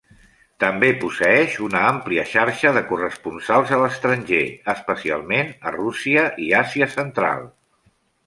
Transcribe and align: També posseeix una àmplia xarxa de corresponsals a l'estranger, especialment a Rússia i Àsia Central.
També 0.61 0.87
posseeix 1.01 1.57
una 1.65 1.81
àmplia 1.89 2.23
xarxa 2.29 2.71
de 2.77 2.81
corresponsals 2.93 3.73
a 3.77 3.79
l'estranger, 3.83 4.41
especialment 4.75 5.53
a 5.71 5.75
Rússia 5.79 6.23
i 6.47 6.51
Àsia 6.63 6.89
Central. 6.97 7.49